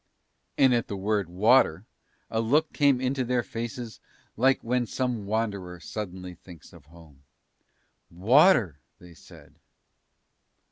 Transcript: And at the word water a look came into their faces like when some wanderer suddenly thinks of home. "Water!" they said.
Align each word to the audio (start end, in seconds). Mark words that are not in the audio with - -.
And 0.57 0.73
at 0.73 0.87
the 0.87 0.97
word 0.97 1.29
water 1.29 1.85
a 2.31 2.41
look 2.41 2.73
came 2.73 2.99
into 2.99 3.23
their 3.23 3.43
faces 3.43 3.99
like 4.35 4.63
when 4.63 4.87
some 4.87 5.27
wanderer 5.27 5.79
suddenly 5.79 6.33
thinks 6.33 6.73
of 6.73 6.85
home. 6.85 7.21
"Water!" 8.09 8.79
they 8.97 9.13
said. 9.13 9.59